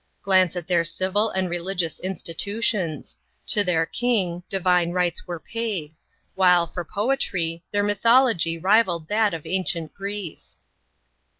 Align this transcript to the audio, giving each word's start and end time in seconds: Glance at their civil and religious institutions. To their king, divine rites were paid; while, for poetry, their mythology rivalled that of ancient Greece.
Glance 0.23 0.55
at 0.55 0.65
their 0.65 0.83
civil 0.83 1.29
and 1.29 1.47
religious 1.47 1.99
institutions. 1.99 3.15
To 3.45 3.63
their 3.63 3.85
king, 3.85 4.41
divine 4.49 4.89
rites 4.93 5.27
were 5.27 5.39
paid; 5.39 5.93
while, 6.33 6.65
for 6.65 6.83
poetry, 6.83 7.63
their 7.71 7.83
mythology 7.83 8.57
rivalled 8.57 9.07
that 9.09 9.31
of 9.35 9.45
ancient 9.45 9.93
Greece. 9.93 10.59